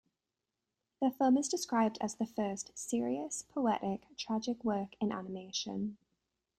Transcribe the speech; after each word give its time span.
The 0.99 1.11
film 1.11 1.37
is 1.37 1.47
described 1.47 1.99
as 2.01 2.15
the 2.15 2.25
first 2.25 2.71
serious, 2.75 3.43
poetic, 3.43 4.07
tragic 4.17 4.63
work 4.63 4.95
in 4.99 5.11
animation. 5.11 5.97